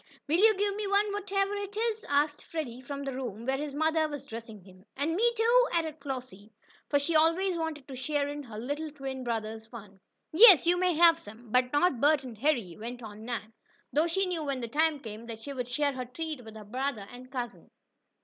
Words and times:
"Will 0.27 0.39
you 0.39 0.57
give 0.57 0.75
me 0.75 0.87
one 0.87 1.13
whatever 1.13 1.53
it 1.53 1.77
is?" 1.77 2.03
asked 2.09 2.43
Freddie 2.45 2.81
from 2.81 3.03
the 3.03 3.13
room 3.13 3.45
where 3.45 3.59
his 3.59 3.75
mother 3.75 4.09
was 4.09 4.25
dressing 4.25 4.59
him. 4.61 4.83
"And 4.97 5.13
me, 5.15 5.31
too?" 5.37 5.67
added 5.73 5.99
Flossie, 6.01 6.51
for 6.89 6.97
she 6.97 7.15
always 7.15 7.55
wanted 7.55 7.87
to 7.87 7.95
share 7.95 8.27
in 8.27 8.41
her 8.41 8.57
little 8.57 8.89
twin 8.89 9.23
brother's 9.23 9.67
fun. 9.67 9.99
"Yes, 10.31 10.65
you 10.65 10.75
may 10.75 10.95
have 10.95 11.19
some, 11.19 11.51
but 11.51 11.71
not 11.71 12.01
Bert 12.01 12.23
and 12.23 12.39
Harry," 12.39 12.75
went 12.79 13.03
on 13.03 13.25
Nan, 13.25 13.53
though 13.93 14.07
she 14.07 14.25
knew 14.25 14.43
when 14.43 14.61
the 14.61 14.67
time 14.67 14.99
came, 15.01 15.27
that 15.27 15.41
she 15.43 15.53
would 15.53 15.67
share 15.67 15.93
her 15.93 16.05
treat 16.05 16.43
with 16.43 16.55
her 16.55 16.65
brother 16.65 17.07
and 17.11 17.31
cousin. 17.31 17.69